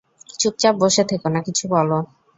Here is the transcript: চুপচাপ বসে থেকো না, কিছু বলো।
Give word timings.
চুপচাপ 0.39 0.75
বসে 0.81 1.03
থেকো 1.11 1.27
না, 1.33 1.39
কিছু 1.47 1.63
বলো। 1.73 1.97